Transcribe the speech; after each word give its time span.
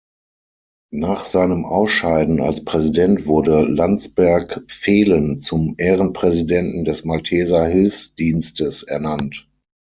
Nach 0.95 1.23
seinem 1.25 1.63
Ausscheiden 1.63 2.41
als 2.41 2.65
Präsident 2.65 3.27
wurde 3.27 3.61
Landsberg-Velen 3.67 5.39
zum 5.41 5.75
Ehrenpräsidenten 5.77 6.85
des 6.85 7.05
Malteser 7.05 7.67
Hilfsdienstes 7.67 8.81
ernannt. 8.81 9.47